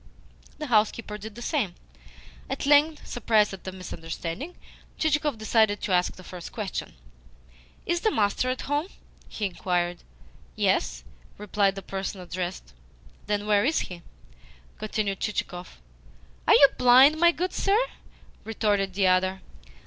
[0.57, 1.75] The housekeeper did the same.
[2.49, 4.55] At length, surprised at the misunderstanding,
[4.97, 6.95] Chichikov decided to ask the first question.
[7.85, 8.87] "Is the master at home?"
[9.29, 9.99] he inquired.
[10.55, 11.03] "Yes,"
[11.37, 12.73] replied the person addressed.
[13.27, 14.01] "Then were is he?"
[14.79, 15.79] continued Chichikov.
[16.47, 17.77] "Are you blind, my good sir?"
[18.43, 19.41] retorted the other.